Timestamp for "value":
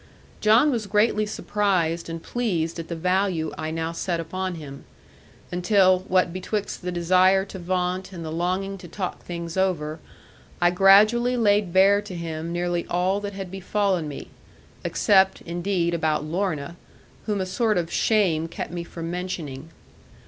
2.95-3.51